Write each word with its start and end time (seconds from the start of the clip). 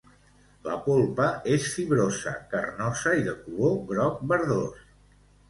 La 0.67 0.77
polpa 0.85 1.27
és 1.55 1.67
fibrosa, 1.73 2.33
carnosa 2.55 3.15
i 3.21 3.27
de 3.29 3.37
color 3.45 3.79
groc 3.93 4.27
verdós. 4.35 4.83